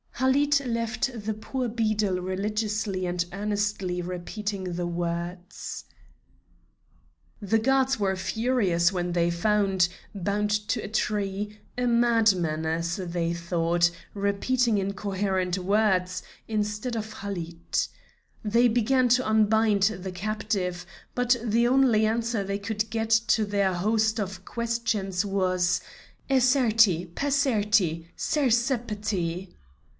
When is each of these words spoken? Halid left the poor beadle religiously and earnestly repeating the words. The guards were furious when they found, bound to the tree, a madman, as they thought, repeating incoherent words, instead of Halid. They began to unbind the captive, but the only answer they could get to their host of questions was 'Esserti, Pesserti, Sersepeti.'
Halid 0.13 0.63
left 0.67 1.11
the 1.25 1.33
poor 1.33 1.67
beadle 1.67 2.21
religiously 2.21 3.05
and 3.07 3.23
earnestly 3.33 4.01
repeating 4.03 4.73
the 4.75 4.85
words. 4.85 5.85
The 7.39 7.57
guards 7.59 7.99
were 7.99 8.15
furious 8.15 8.91
when 8.91 9.13
they 9.13 9.29
found, 9.31 9.89
bound 10.13 10.49
to 10.69 10.81
the 10.81 10.87
tree, 10.87 11.59
a 11.77 11.85
madman, 11.87 12.65
as 12.67 12.97
they 12.97 13.33
thought, 13.33 13.89
repeating 14.13 14.77
incoherent 14.77 15.57
words, 15.57 16.21
instead 16.47 16.95
of 16.95 17.13
Halid. 17.13 17.79
They 18.43 18.67
began 18.67 19.07
to 19.09 19.25
unbind 19.27 19.83
the 19.83 20.11
captive, 20.11 20.85
but 21.15 21.35
the 21.43 21.67
only 21.67 22.05
answer 22.07 22.43
they 22.43 22.59
could 22.59 22.89
get 22.91 23.09
to 23.09 23.43
their 23.45 23.73
host 23.73 24.19
of 24.19 24.45
questions 24.45 25.25
was 25.25 25.81
'Esserti, 26.29 27.07
Pesserti, 27.15 28.07
Sersepeti.' 28.15 29.55